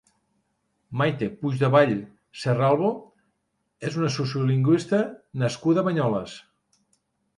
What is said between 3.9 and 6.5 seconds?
és una sociolingüista nascuda a Banyoles.